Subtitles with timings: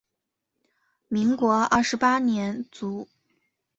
[1.09, 3.07] 民国二十八年卒。